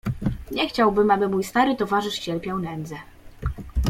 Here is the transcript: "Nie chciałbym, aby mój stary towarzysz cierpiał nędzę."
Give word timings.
"Nie 0.51 0.67
chciałbym, 0.69 1.11
aby 1.11 1.29
mój 1.29 1.43
stary 1.43 1.75
towarzysz 1.75 2.19
cierpiał 2.19 2.59
nędzę." 2.59 2.95